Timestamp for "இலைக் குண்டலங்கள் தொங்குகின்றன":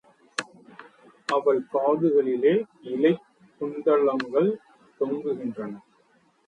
2.81-5.71